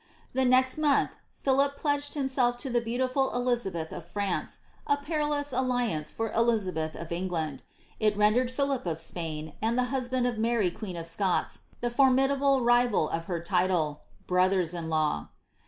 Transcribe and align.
The 0.33 0.45
next 0.45 0.79
month, 0.79 1.11
Philip 1.35 1.77
pledged 1.77 2.15
himself 2.15 2.57
to 2.57 2.71
the 2.71 2.81
beautiful 2.81 3.31
Elizabeth 3.35 3.91
of 3.93 4.03
France, 4.03 4.61
a 4.87 4.97
perilous 4.97 5.53
alliance 5.53 6.11
for 6.11 6.31
Elisabeth 6.31 6.95
of 6.95 7.11
England; 7.11 7.61
it 7.99 8.17
rendered 8.17 8.49
Philip 8.49 8.87
of 8.87 8.99
Spain 8.99 9.53
and 9.61 9.77
the 9.77 9.93
husband 9.93 10.25
<d 10.25 10.31
Blary 10.31 10.71
queen 10.71 10.97
of 10.97 11.05
Scots, 11.05 11.59
the 11.81 11.91
formidable 11.91 12.61
rival 12.61 13.09
of 13.09 13.25
her 13.25 13.41
title, 13.43 14.01
brothers 14.25 14.73
in 14.73 14.89
law. 14.89 15.27